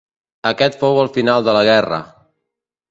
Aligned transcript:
Aquest 0.51 0.79
fou 0.83 0.97
el 1.03 1.11
final 1.19 1.47
de 1.49 1.57
la 1.59 1.63
guerra. 1.71 2.05